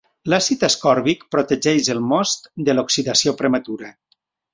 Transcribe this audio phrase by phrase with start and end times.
[0.33, 3.93] L'àcid ascòrbic protegeix el most de l'oxidació prematura.